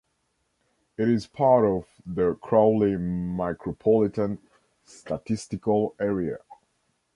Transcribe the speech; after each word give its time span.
It 0.97 1.09
is 1.09 1.27
part 1.27 1.63
of 1.63 1.85
the 2.07 2.33
Crowley 2.41 2.93
Micropolitan 2.93 4.39
Statistical 4.83 5.93
Area. 5.99 6.37